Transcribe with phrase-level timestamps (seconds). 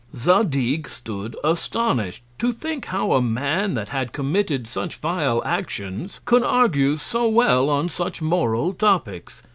[0.15, 6.41] Zadig stood astonish'd, to think how a Man that had committed such vile Actions, could
[6.41, 9.43] argue so well on such Moral Topicks.